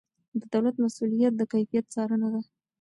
[0.39, 2.41] د دولت مسؤلیت د کیفیت څارنه ده.